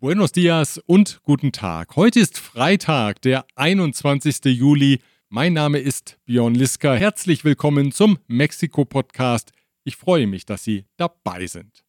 [0.00, 1.94] Buenos dias und guten Tag.
[1.94, 4.46] Heute ist Freitag, der 21.
[4.46, 5.00] Juli.
[5.28, 6.94] Mein Name ist Björn Liska.
[6.94, 9.52] Herzlich willkommen zum Mexiko-Podcast.
[9.84, 11.84] Ich freue mich, dass Sie dabei sind.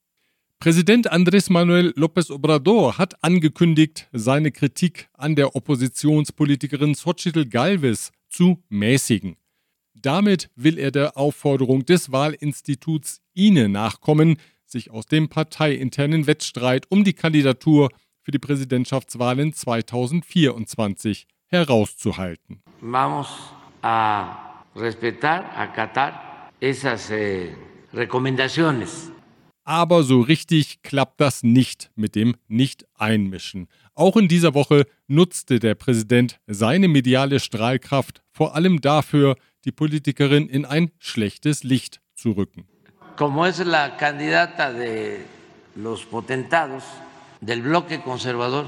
[0.60, 8.62] Präsident Andrés Manuel López Obrador hat angekündigt, seine Kritik an der Oppositionspolitikerin Xochitl Galvez zu
[8.68, 9.38] mäßigen.
[9.94, 14.36] Damit will er der Aufforderung des Wahlinstituts INE nachkommen,
[14.72, 17.90] sich aus dem parteiinternen Wettstreit um die Kandidatur
[18.24, 22.62] für die Präsidentschaftswahlen 2024 herauszuhalten.
[22.80, 23.28] Vamos
[23.82, 27.50] a respetar, acatar esas eh,
[27.94, 29.12] recomendaciones.
[29.64, 33.68] Aber so richtig klappt das nicht mit dem Nicht-Einmischen.
[33.94, 39.36] Auch in dieser Woche nutzte der Präsident seine mediale Strahlkraft vor allem dafür,
[39.66, 42.68] die Politikerin in ein schlechtes Licht zu rücken.
[43.18, 45.26] Como es la candidata de
[45.76, 46.84] los potentados,
[47.40, 48.68] del bloque conservador,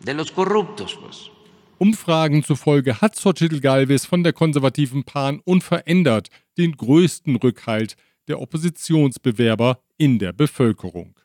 [0.00, 1.30] de los corruptos, pues.
[1.78, 7.96] Umfragen zufolge hat Xochitl Galvez von der konservativen Pan unverändert den größten Rückhalt
[8.28, 11.18] der Oppositionsbewerber in der Bevölkerung.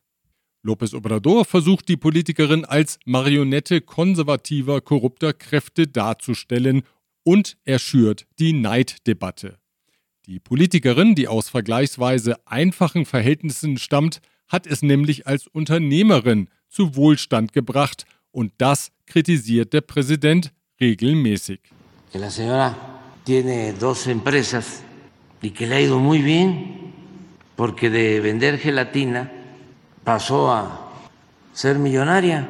[0.64, 6.82] López Obrador versucht die Politikerin als Marionette konservativer, korrupter Kräfte darzustellen
[7.24, 9.59] und er schürt die Neiddebatte.
[10.30, 17.52] Die Politikerin, die aus vergleichsweise einfachen Verhältnissen stammt, hat es nämlich als Unternehmerin zu Wohlstand
[17.52, 21.62] gebracht und das kritisiert der Präsident regelmäßig.
[22.12, 22.76] Que la señora
[23.26, 24.84] tiene dos empresas
[25.42, 26.94] y que le ha ido muy bien
[27.56, 29.32] porque de vender gelatina
[30.06, 30.92] pasó a
[31.54, 32.48] ser millonaria.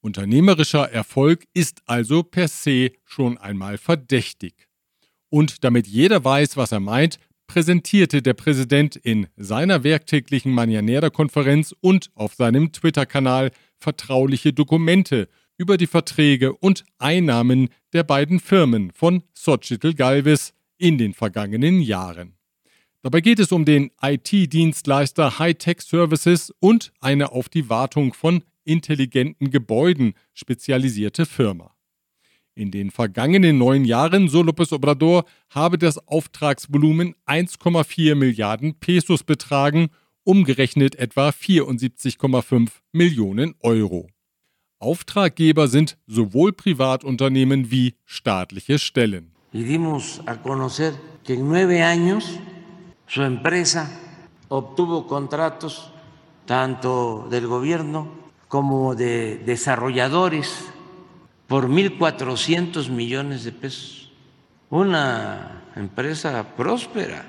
[0.00, 4.69] Unternehmerischer Erfolg ist also per se schon einmal verdächtig.
[5.30, 12.10] Und damit jeder weiß, was er meint, präsentierte der Präsident in seiner werktäglichen Mañanera-Konferenz und
[12.14, 19.94] auf seinem Twitter-Kanal vertrauliche Dokumente über die Verträge und Einnahmen der beiden Firmen von Xochitl
[19.94, 22.34] Galvez in den vergangenen Jahren.
[23.02, 29.50] Dabei geht es um den IT-Dienstleister Hightech Services und eine auf die Wartung von intelligenten
[29.50, 31.74] Gebäuden spezialisierte Firma.
[32.60, 39.88] In den vergangenen neun Jahren, so López Obrador, habe das Auftragsvolumen 1,4 Milliarden Pesos betragen,
[40.24, 44.08] umgerechnet etwa 74,5 Millionen Euro.
[44.78, 49.32] Auftraggeber sind sowohl Privatunternehmen wie staatliche Stellen.
[49.54, 50.92] Y dimos a conocer
[51.24, 52.38] que en nueve años
[53.06, 53.90] su empresa
[54.50, 55.90] obtuvo contratos
[56.44, 58.08] tanto del gobierno
[58.48, 60.70] como de desarrolladores
[61.50, 64.08] por 1.400 millones de pesos.
[64.70, 67.24] Una empresa próspera.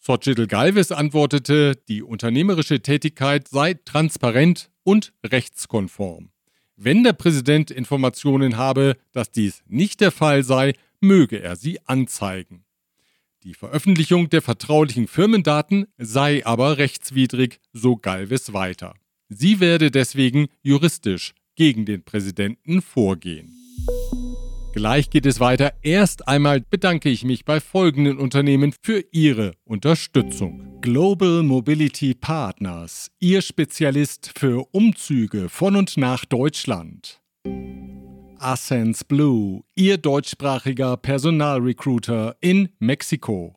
[0.00, 6.30] Xochitl Galvez antwortete, die unternehmerische Tätigkeit sei transparent und rechtskonform.
[6.76, 12.64] Wenn der Präsident Informationen habe, dass dies nicht der Fall sei, möge er sie anzeigen.
[13.42, 18.94] Die Veröffentlichung der vertraulichen Firmendaten sei aber rechtswidrig, so Galvez weiter.
[19.28, 23.52] Sie werde deswegen juristisch gegen den Präsidenten vorgehen.
[24.72, 25.72] Gleich geht es weiter.
[25.82, 30.80] Erst einmal bedanke ich mich bei folgenden Unternehmen für ihre Unterstützung.
[30.80, 37.22] Global Mobility Partners, Ihr Spezialist für Umzüge von und nach Deutschland.
[38.38, 43.54] Ascens Blue, Ihr deutschsprachiger Personalrecruiter in Mexiko.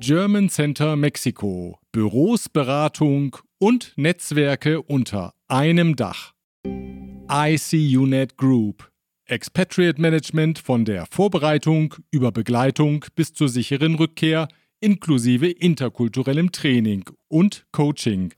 [0.00, 6.32] German Center Mexiko, Büros, Beratung und Netzwerke unter einem Dach.
[7.32, 8.90] ICUNET Group,
[9.24, 14.48] Expatriate Management von der Vorbereitung über Begleitung bis zur sicheren Rückkehr
[14.80, 18.34] inklusive interkulturellem Training und Coaching.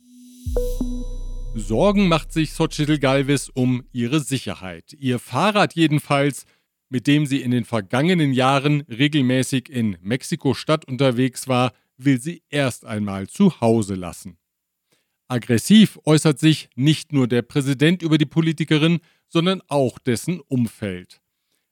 [1.54, 4.92] Sorgen macht sich Xochitl Galvez um ihre Sicherheit.
[4.98, 6.44] Ihr Fahrrad jedenfalls,
[6.91, 12.84] mit dem sie in den vergangenen Jahren regelmäßig in Mexiko-Stadt unterwegs war, will sie erst
[12.84, 14.36] einmal zu Hause lassen.
[15.32, 21.23] Aggressiv äußert sich nicht nur der Präsident über die Politikerin, sondern auch dessen Umfeld.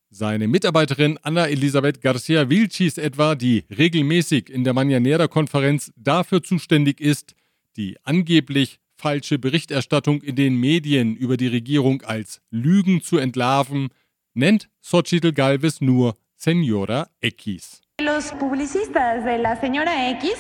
[0.09, 7.35] Seine Mitarbeiterin Anna Elisabeth Garcia Vilchis etwa, die regelmäßig in der Mañanera-Konferenz dafür zuständig ist,
[7.77, 13.89] die angeblich falsche Berichterstattung in den Medien über die Regierung als Lügen zu entlarven,
[14.33, 17.83] nennt Xochitl Galvez nur Senora X.
[18.01, 20.33] Los publicistas de la señora X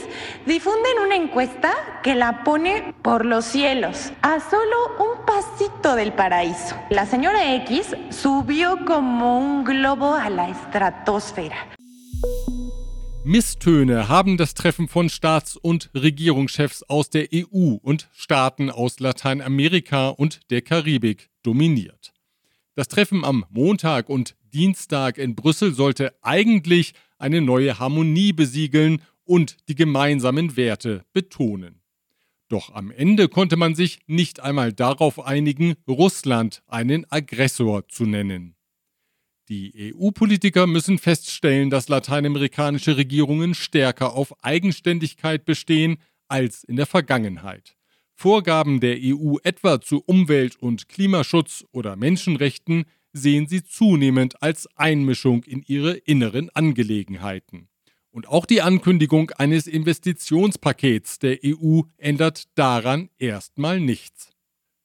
[0.46, 1.70] difunden una encuesta
[2.02, 6.74] que la pone por los cielos, a solo un pasito del paraíso.
[6.88, 11.56] La señora X subió como un globo a la estratosfera.
[13.24, 20.08] Misstöne haben das Treffen von Staats- und Regierungschefs aus der EU und Staaten aus Lateinamerika
[20.08, 22.14] und der Karibik dominiert.
[22.74, 29.56] Das Treffen am Montag und Dienstag in Brüssel sollte eigentlich eine neue Harmonie besiegeln und
[29.69, 31.81] die gemeinsamen Werte betonen.
[32.49, 38.56] Doch am Ende konnte man sich nicht einmal darauf einigen, Russland einen Aggressor zu nennen.
[39.49, 45.99] Die EU-Politiker müssen feststellen, dass lateinamerikanische Regierungen stärker auf Eigenständigkeit bestehen
[46.29, 47.76] als in der Vergangenheit.
[48.14, 55.44] Vorgaben der EU etwa zu Umwelt- und Klimaschutz oder Menschenrechten sehen sie zunehmend als Einmischung
[55.44, 57.68] in ihre inneren Angelegenheiten.
[58.10, 64.30] Und auch die Ankündigung eines Investitionspakets der EU ändert daran erstmal nichts.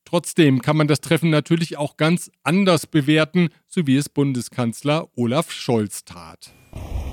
[0.05, 5.51] Trotzdem kann man das Treffen natürlich auch ganz anders bewerten, so wie es Bundeskanzler Olaf
[5.51, 6.53] Scholz tat.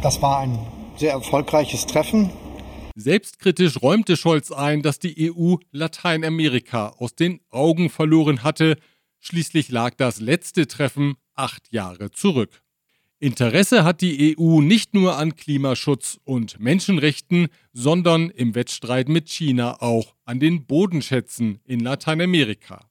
[0.03, 0.59] Das war ein
[0.97, 2.31] sehr erfolgreiches Treffen.
[2.95, 8.77] Selbstkritisch räumte Scholz ein, dass die EU Lateinamerika aus den Augen verloren hatte.
[9.25, 12.61] Schließlich lag das letzte Treffen acht Jahre zurück.
[13.21, 19.81] Interesse hat die EU nicht nur an Klimaschutz und Menschenrechten, sondern im Wettstreit mit China
[19.81, 22.91] auch an den Bodenschätzen in Lateinamerika.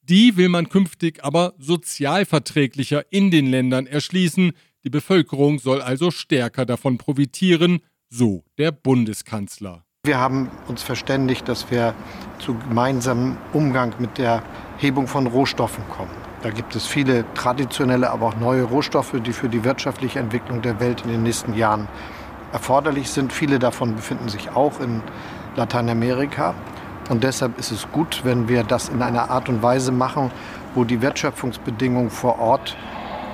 [0.00, 4.52] Die will man künftig aber sozialverträglicher in den Ländern erschließen,
[4.84, 9.84] die Bevölkerung soll also stärker davon profitieren, so der Bundeskanzler.
[10.04, 11.94] Wir haben uns verständigt, dass wir
[12.40, 14.42] zu gemeinsamem Umgang mit der
[14.78, 16.10] Hebung von Rohstoffen kommen.
[16.42, 20.80] Da gibt es viele traditionelle, aber auch neue Rohstoffe, die für die wirtschaftliche Entwicklung der
[20.80, 21.86] Welt in den nächsten Jahren
[22.52, 23.32] erforderlich sind.
[23.32, 25.02] Viele davon befinden sich auch in
[25.54, 26.56] Lateinamerika.
[27.08, 30.32] Und deshalb ist es gut, wenn wir das in einer Art und Weise machen,
[30.74, 32.76] wo die Wertschöpfungsbedingungen vor Ort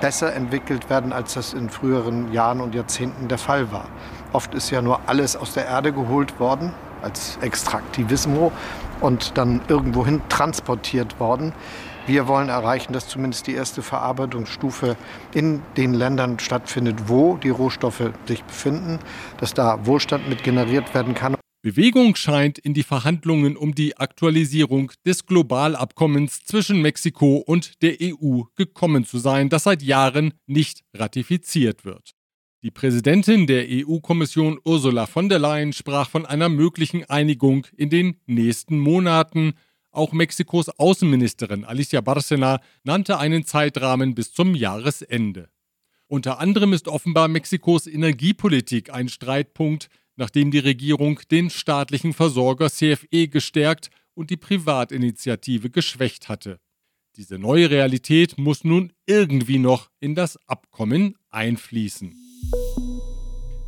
[0.02, 3.86] besser entwickelt werden, als das in früheren Jahren und Jahrzehnten der Fall war.
[4.32, 6.72] Oft ist ja nur alles aus der Erde geholt worden,
[7.02, 8.52] als Extraktivismo,
[9.00, 11.52] und dann irgendwohin transportiert worden.
[12.06, 14.96] Wir wollen erreichen, dass zumindest die erste Verarbeitungsstufe
[15.34, 18.98] in den Ländern stattfindet, wo die Rohstoffe sich befinden,
[19.38, 21.36] dass da Wohlstand mit generiert werden kann.
[21.60, 28.42] Bewegung scheint in die Verhandlungen um die Aktualisierung des Globalabkommens zwischen Mexiko und der EU
[28.56, 32.14] gekommen zu sein, das seit Jahren nicht ratifiziert wird.
[32.64, 38.16] Die Präsidentin der EU-Kommission Ursula von der Leyen sprach von einer möglichen Einigung in den
[38.26, 39.54] nächsten Monaten,
[39.92, 45.50] auch Mexikos Außenministerin Alicia Barcena nannte einen Zeitrahmen bis zum Jahresende.
[46.08, 53.28] Unter anderem ist offenbar Mexikos Energiepolitik ein Streitpunkt, nachdem die Regierung den staatlichen Versorger CFE
[53.28, 56.58] gestärkt und die Privatinitiative geschwächt hatte.
[57.16, 62.27] Diese neue Realität muss nun irgendwie noch in das Abkommen einfließen.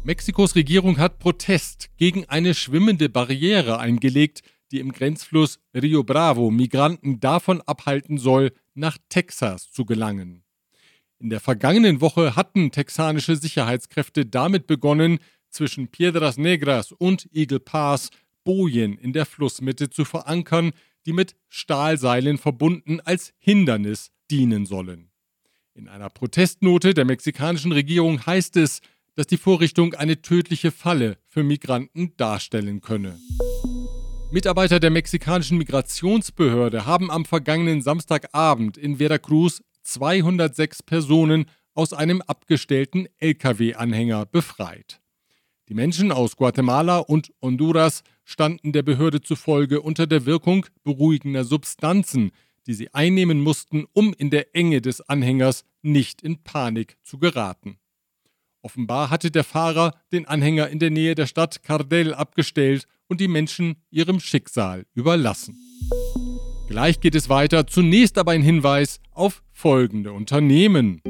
[0.02, 7.20] Mexikos Regierung hat Protest gegen eine schwimmende Barriere eingelegt, die im Grenzfluss Rio Bravo Migranten
[7.20, 10.42] davon abhalten soll, nach Texas zu gelangen.
[11.18, 15.18] In der vergangenen Woche hatten texanische Sicherheitskräfte damit begonnen,
[15.50, 18.10] zwischen Piedras Negras und Eagle Pass
[18.44, 20.72] Bojen in der Flussmitte zu verankern,
[21.06, 25.09] die mit Stahlseilen verbunden als Hindernis dienen sollen.
[25.74, 28.80] In einer Protestnote der mexikanischen Regierung heißt es,
[29.14, 33.18] dass die Vorrichtung eine tödliche Falle für Migranten darstellen könne.
[34.32, 43.06] Mitarbeiter der mexikanischen Migrationsbehörde haben am vergangenen Samstagabend in Veracruz 206 Personen aus einem abgestellten
[43.18, 45.00] Lkw-Anhänger befreit.
[45.68, 52.32] Die Menschen aus Guatemala und Honduras standen der Behörde zufolge unter der Wirkung beruhigender Substanzen,
[52.70, 57.80] die sie einnehmen mussten, um in der Enge des Anhängers nicht in Panik zu geraten.
[58.62, 63.26] Offenbar hatte der Fahrer den Anhänger in der Nähe der Stadt Cardell abgestellt und die
[63.26, 65.58] Menschen ihrem Schicksal überlassen.
[66.68, 71.02] Gleich geht es weiter, zunächst aber ein Hinweis auf folgende Unternehmen.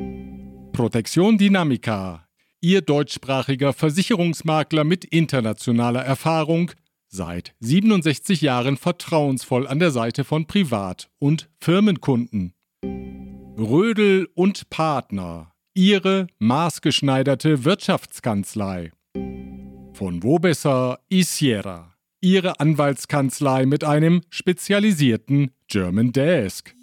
[0.73, 2.26] Protection Dynamica,
[2.62, 6.73] Ihr deutschsprachiger Versicherungsmakler mit internationaler Erfahrung,
[7.11, 12.55] seit 67 Jahren vertrauensvoll an der Seite von Privat- und Firmenkunden.
[13.59, 18.93] Rödel und Partner, Ihre maßgeschneiderte Wirtschaftskanzlei.
[19.93, 21.95] Von wo besser Isiera.
[22.23, 26.75] Ihre Anwaltskanzlei mit einem spezialisierten German Desk.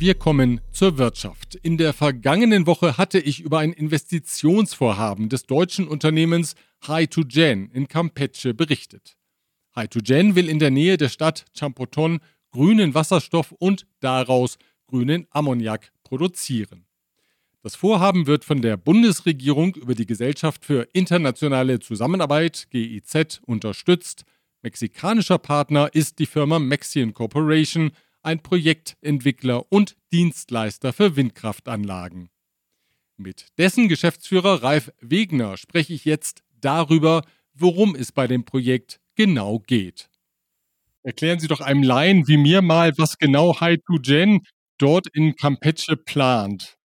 [0.00, 1.56] Wir kommen zur Wirtschaft.
[1.56, 8.54] In der vergangenen Woche hatte ich über ein Investitionsvorhaben des deutschen Unternehmens Hy2Gen in Campeche
[8.54, 9.16] berichtet.
[9.74, 12.20] Hy2Gen will in der Nähe der Stadt Champoton
[12.52, 16.86] grünen Wasserstoff und daraus grünen Ammoniak produzieren.
[17.64, 24.22] Das Vorhaben wird von der Bundesregierung über die Gesellschaft für internationale Zusammenarbeit GIZ unterstützt.
[24.62, 27.90] Mexikanischer Partner ist die Firma Mexian Corporation,
[28.28, 32.28] ein Projektentwickler und Dienstleister für Windkraftanlagen.
[33.16, 37.22] Mit dessen Geschäftsführer Ralf Wegner spreche ich jetzt darüber,
[37.54, 40.10] worum es bei dem Projekt genau geht.
[41.02, 44.40] Erklären Sie doch einem Laien wie mir mal, was genau Hy2Gen
[44.76, 46.76] dort in Campeche plant.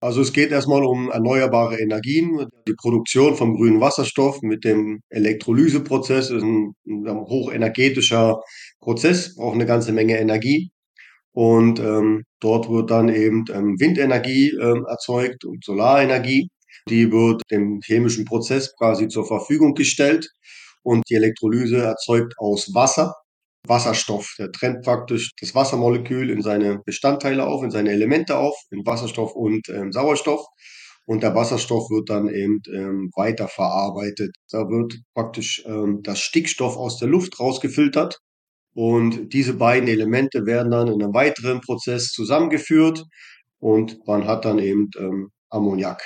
[0.00, 6.30] Also es geht erstmal um erneuerbare Energien, die Produktion vom grünen Wasserstoff mit dem Elektrolyseprozess
[6.30, 8.40] ist ein, ein hochenergetischer
[8.80, 10.70] Prozess, braucht eine ganze Menge Energie.
[11.32, 16.48] Und ähm, dort wird dann eben ähm, Windenergie ähm, erzeugt und Solarenergie.
[16.88, 20.28] Die wird dem chemischen Prozess quasi zur Verfügung gestellt.
[20.82, 23.14] Und die Elektrolyse erzeugt aus Wasser
[23.66, 24.34] Wasserstoff.
[24.38, 29.34] Der trennt praktisch das Wassermolekül in seine Bestandteile auf, in seine Elemente auf, in Wasserstoff
[29.34, 30.44] und ähm, Sauerstoff.
[31.06, 34.34] Und der Wasserstoff wird dann eben ähm, weiterverarbeitet.
[34.50, 38.18] Da wird praktisch ähm, das Stickstoff aus der Luft rausgefiltert
[38.74, 43.04] und diese beiden Elemente werden dann in einem weiteren Prozess zusammengeführt
[43.58, 46.02] und man hat dann eben ähm, Ammoniak.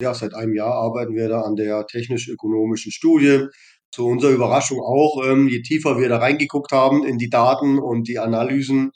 [0.00, 3.46] Ja, seit einem Jahr arbeiten wir da an der technisch-ökonomischen Studie.
[3.92, 8.08] Zu unserer Überraschung auch, ähm, je tiefer wir da reingeguckt haben in die Daten und
[8.08, 8.92] die Analysen,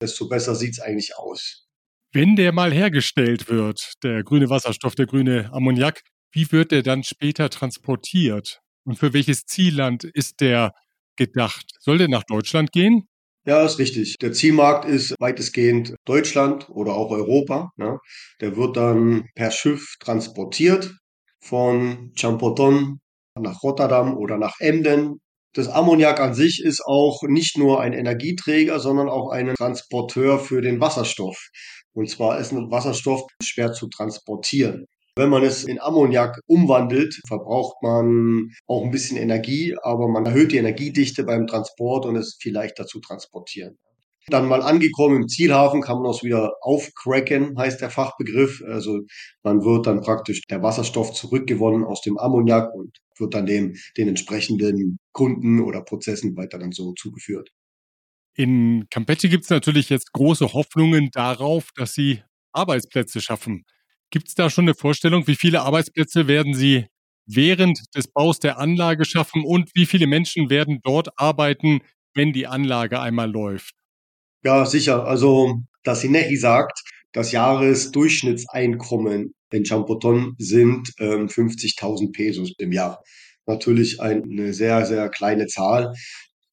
[0.00, 1.66] desto besser sieht es eigentlich aus.
[2.12, 6.00] Wenn der mal hergestellt wird, der grüne Wasserstoff, der grüne Ammoniak,
[6.32, 8.60] wie wird der dann später transportiert?
[8.84, 10.72] Und für welches Zielland ist der
[11.18, 11.66] gedacht?
[11.80, 13.06] Soll der nach Deutschland gehen?
[13.44, 14.16] Ja, ist richtig.
[14.18, 17.70] Der Zielmarkt ist weitestgehend Deutschland oder auch Europa.
[17.78, 17.98] Ja.
[18.40, 20.94] Der wird dann per Schiff transportiert
[21.40, 23.00] von Champoton
[23.38, 25.20] nach Rotterdam oder nach Emden.
[25.54, 30.60] Das Ammoniak an sich ist auch nicht nur ein Energieträger, sondern auch ein Transporteur für
[30.60, 31.48] den Wasserstoff.
[31.94, 34.86] Und zwar ist ein Wasserstoff schwer zu transportieren.
[35.18, 40.52] Wenn man es in Ammoniak umwandelt, verbraucht man auch ein bisschen Energie, aber man erhöht
[40.52, 43.76] die Energiedichte beim Transport und es viel leichter zu transportieren.
[44.28, 48.62] Dann mal angekommen im Zielhafen kann man das wieder aufcracken, heißt der Fachbegriff.
[48.64, 49.00] Also
[49.42, 54.06] man wird dann praktisch der Wasserstoff zurückgewonnen aus dem Ammoniak und wird dann dem, den
[54.06, 57.50] entsprechenden Kunden oder Prozessen weiter dann so zugeführt.
[58.34, 62.22] In Campeche gibt es natürlich jetzt große Hoffnungen darauf, dass sie
[62.52, 63.64] Arbeitsplätze schaffen.
[64.10, 66.86] Gibt es da schon eine Vorstellung, wie viele Arbeitsplätze werden Sie
[67.26, 71.82] während des Baus der Anlage schaffen und wie viele Menschen werden dort arbeiten,
[72.14, 73.74] wenn die Anlage einmal läuft?
[74.42, 75.04] Ja, sicher.
[75.04, 76.80] Also das INEGI sagt,
[77.12, 83.02] das Jahresdurchschnittseinkommen in Champoton sind ähm, 50.000 Pesos im Jahr.
[83.46, 85.92] Natürlich eine sehr, sehr kleine Zahl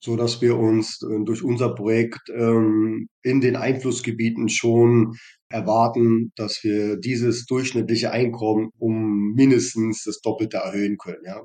[0.05, 5.17] so dass wir uns äh, durch unser Projekt ähm, in den Einflussgebieten schon
[5.49, 11.23] erwarten, dass wir dieses durchschnittliche Einkommen um mindestens das Doppelte erhöhen können.
[11.25, 11.43] Ja.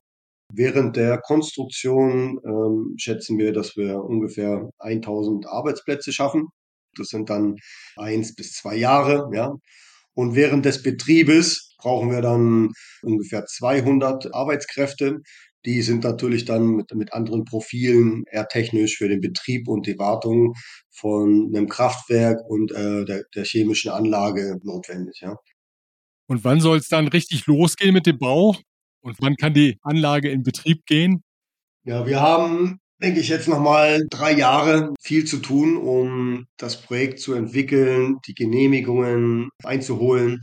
[0.52, 6.49] Während der Konstruktion ähm, schätzen wir, dass wir ungefähr 1000 Arbeitsplätze schaffen.
[6.97, 7.57] Das sind dann
[7.97, 9.30] eins bis zwei Jahre.
[9.33, 9.54] Ja.
[10.14, 12.71] Und während des Betriebes brauchen wir dann
[13.02, 15.21] ungefähr 200 Arbeitskräfte,
[15.64, 19.99] die sind natürlich dann mit, mit anderen Profilen eher technisch für den Betrieb und die
[19.99, 20.55] Wartung
[20.90, 25.21] von einem Kraftwerk und äh, der, der chemischen Anlage notwendig.
[25.21, 25.37] Ja.
[26.29, 28.57] Und wann soll es dann richtig losgehen mit dem Bau?
[29.02, 31.23] Und wann kann die Anlage in Betrieb gehen?
[31.85, 37.21] Ja, wir haben, denke ich, jetzt nochmal drei Jahre viel zu tun, um das Projekt
[37.21, 40.40] zu entwickeln, die Genehmigungen einzuholen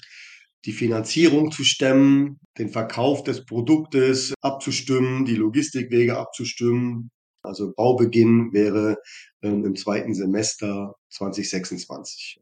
[0.68, 7.10] die Finanzierung zu stemmen, den Verkauf des Produktes abzustimmen, die Logistikwege abzustimmen.
[7.42, 8.98] Also Baubeginn wäre
[9.42, 12.42] ähm, im zweiten Semester 2026.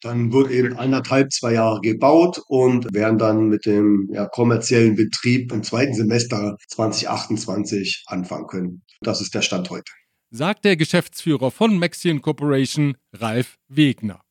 [0.00, 5.50] Dann wird eben eineinhalb, zwei Jahre gebaut und werden dann mit dem ja, kommerziellen Betrieb
[5.50, 8.82] im zweiten Semester 2028 anfangen können.
[9.00, 9.90] Das ist der Stand heute.
[10.30, 14.23] Sagt der Geschäftsführer von Maxian Corporation, Ralf Wegner.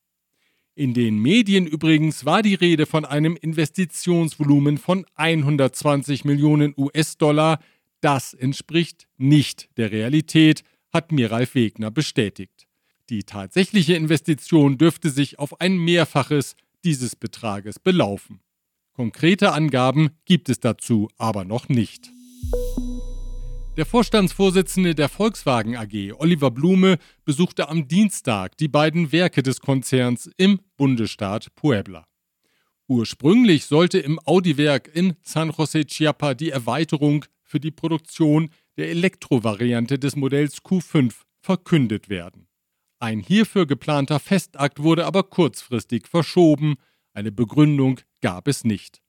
[0.75, 7.59] In den Medien übrigens war die Rede von einem Investitionsvolumen von 120 Millionen US-Dollar.
[8.01, 12.67] Das entspricht nicht der Realität, hat mir Ralf Wegner bestätigt.
[13.09, 18.39] Die tatsächliche Investition dürfte sich auf ein Mehrfaches dieses Betrages belaufen.
[18.93, 22.11] Konkrete Angaben gibt es dazu aber noch nicht.
[23.75, 30.29] Der Vorstandsvorsitzende der Volkswagen AG, Oliver Blume, besuchte am Dienstag die beiden Werke des Konzerns
[30.37, 32.05] im Bundesstaat Puebla.
[32.87, 39.97] Ursprünglich sollte im Audi-Werk in San José Chiapa die Erweiterung für die Produktion der Elektrovariante
[39.97, 42.47] des Modells Q5 verkündet werden.
[42.99, 46.75] Ein hierfür geplanter Festakt wurde aber kurzfristig verschoben.
[47.13, 49.01] Eine Begründung gab es nicht.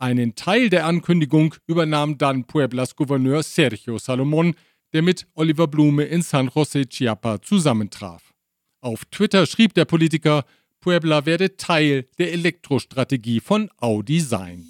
[0.00, 4.54] Einen Teil der Ankündigung übernahm dann Pueblas Gouverneur Sergio Salomon,
[4.94, 8.32] der mit Oliver Blume in San José Chiapa zusammentraf.
[8.80, 10.46] Auf Twitter schrieb der Politiker,
[10.80, 14.64] Puebla werde Teil der Elektrostrategie von Audi sein.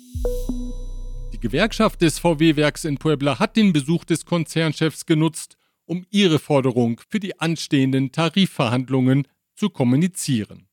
[1.32, 7.00] Die Gewerkschaft des VW-Werks in Puebla hat den Besuch des Konzernchefs genutzt, um ihre Forderung
[7.08, 10.69] für die anstehenden Tarifverhandlungen zu kommunizieren.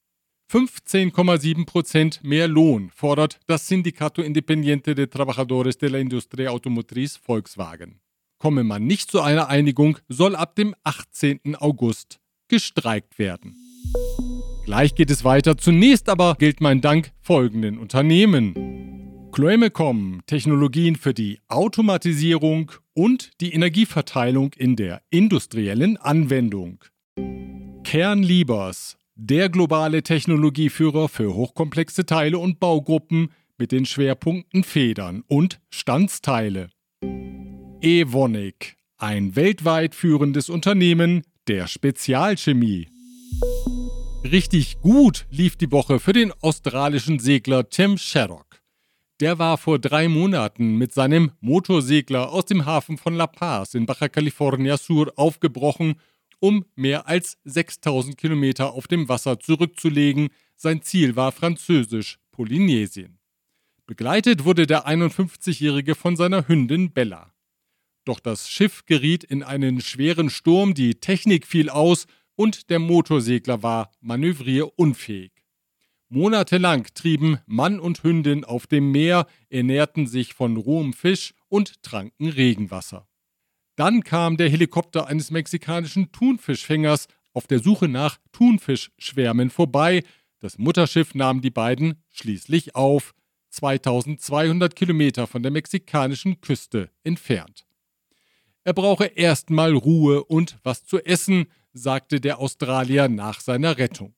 [0.50, 8.00] 15,7 Prozent mehr Lohn fordert das Sindicato Independiente de Trabajadores de la Industria Automotriz Volkswagen.
[8.38, 11.58] Komme man nicht zu einer Einigung, soll ab dem 18.
[11.58, 13.58] August gestreikt werden.
[14.63, 15.58] Gleich geht es weiter.
[15.58, 18.54] Zunächst aber gilt mein Dank folgenden Unternehmen.
[19.34, 26.84] Chloemecom, Technologien für die Automatisierung und die Energieverteilung in der industriellen Anwendung.
[27.84, 36.69] Kernliebers, der globale Technologieführer für hochkomplexe Teile und Baugruppen mit den Schwerpunkten Federn und Standsteile.
[37.81, 42.89] Evonik, ein weltweit führendes Unternehmen der Spezialchemie.
[44.24, 48.62] Richtig gut lief die Woche für den australischen Segler Tim Sherrock.
[49.19, 53.88] Der war vor drei Monaten mit seinem Motorsegler aus dem Hafen von La Paz in
[53.88, 55.95] Baja California Sur aufgebrochen
[56.39, 60.29] um mehr als 6000 Kilometer auf dem Wasser zurückzulegen.
[60.56, 63.20] Sein Ziel war Französisch-Polynesien.
[63.86, 67.34] Begleitet wurde der 51-Jährige von seiner Hündin Bella.
[68.03, 73.63] Doch das Schiff geriet in einen schweren Sturm, die Technik fiel aus und der Motorsegler
[73.63, 75.32] war manövrierunfähig.
[76.10, 82.29] Monatelang trieben Mann und Hündin auf dem Meer, ernährten sich von rohem Fisch und tranken
[82.29, 83.08] Regenwasser.
[83.77, 90.03] Dann kam der Helikopter eines mexikanischen Thunfischfängers auf der Suche nach Thunfischschwärmen vorbei.
[90.39, 93.13] Das Mutterschiff nahm die beiden schließlich auf,
[93.51, 97.65] 2200 Kilometer von der mexikanischen Küste entfernt.
[98.63, 104.15] Er brauche erstmal Ruhe und was zu essen, sagte der Australier nach seiner Rettung.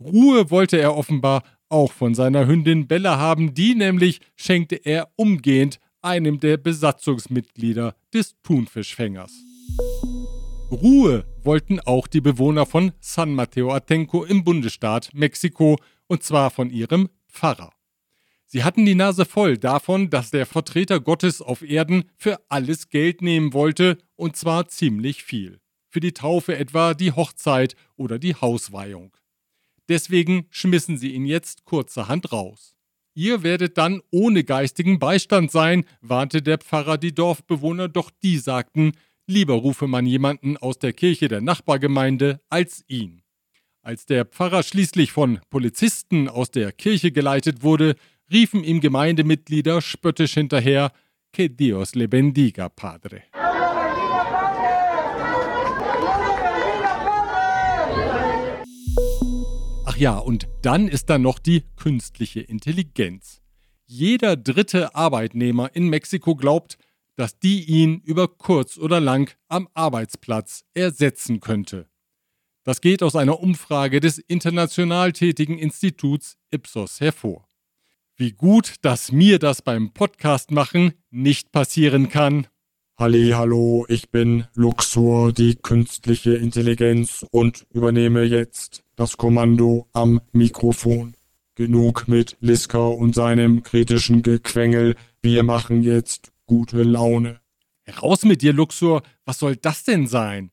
[0.00, 5.78] Ruhe wollte er offenbar auch von seiner Hündin Bella haben, die nämlich schenkte er umgehend
[6.08, 9.32] einem der Besatzungsmitglieder des Thunfischfängers.
[10.70, 16.70] Ruhe wollten auch die Bewohner von San Mateo Atenco im Bundesstaat Mexiko, und zwar von
[16.70, 17.72] ihrem Pfarrer.
[18.46, 23.20] Sie hatten die Nase voll davon, dass der Vertreter Gottes auf Erden für alles Geld
[23.20, 25.60] nehmen wollte, und zwar ziemlich viel.
[25.90, 29.14] Für die Taufe etwa, die Hochzeit oder die Hausweihung.
[29.88, 32.77] Deswegen schmissen sie ihn jetzt kurzerhand raus.
[33.18, 38.92] Ihr werdet dann ohne geistigen Beistand sein, warnte der Pfarrer die Dorfbewohner, doch die sagten,
[39.26, 43.22] lieber rufe man jemanden aus der Kirche der Nachbargemeinde als ihn.
[43.82, 47.96] Als der Pfarrer schließlich von Polizisten aus der Kirche geleitet wurde,
[48.30, 50.92] riefen ihm Gemeindemitglieder spöttisch hinterher,
[51.32, 53.24] Que Dios le bendiga, Padre.
[59.98, 63.42] Ja, und dann ist da noch die künstliche Intelligenz.
[63.84, 66.78] Jeder dritte Arbeitnehmer in Mexiko glaubt,
[67.16, 71.88] dass die ihn über kurz oder lang am Arbeitsplatz ersetzen könnte.
[72.62, 77.48] Das geht aus einer Umfrage des international tätigen Instituts Ipsos hervor.
[78.14, 82.46] Wie gut, dass mir das beim Podcast machen nicht passieren kann.
[83.00, 91.14] Halli, hallo, ich bin Luxor, die künstliche Intelligenz und übernehme jetzt das Kommando am Mikrofon.
[91.54, 94.96] Genug mit Liska und seinem kritischen Gequengel.
[95.22, 97.38] Wir machen jetzt gute Laune.
[98.02, 99.02] Raus mit dir, Luxor.
[99.24, 100.50] Was soll das denn sein?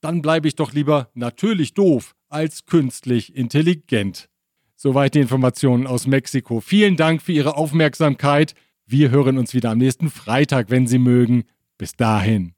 [0.00, 4.28] Dann bleibe ich doch lieber natürlich doof als künstlich intelligent.
[4.76, 6.60] Soweit die Informationen aus Mexiko.
[6.60, 8.54] Vielen Dank für Ihre Aufmerksamkeit.
[8.86, 11.42] Wir hören uns wieder am nächsten Freitag, wenn Sie mögen.
[11.78, 12.57] Bis dahin.